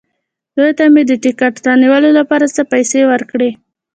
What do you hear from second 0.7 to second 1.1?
ته مې